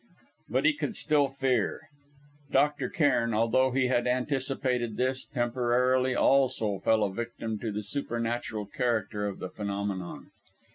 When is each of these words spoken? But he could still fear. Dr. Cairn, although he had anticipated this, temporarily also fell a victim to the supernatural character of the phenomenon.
But 0.49 0.65
he 0.65 0.73
could 0.73 0.95
still 0.95 1.27
fear. 1.27 1.79
Dr. 2.51 2.89
Cairn, 2.89 3.35
although 3.35 3.69
he 3.69 3.85
had 3.85 4.07
anticipated 4.07 4.97
this, 4.97 5.27
temporarily 5.27 6.15
also 6.15 6.79
fell 6.79 7.03
a 7.03 7.13
victim 7.13 7.59
to 7.59 7.71
the 7.71 7.83
supernatural 7.83 8.65
character 8.65 9.27
of 9.27 9.37
the 9.37 9.49
phenomenon. 9.51 10.31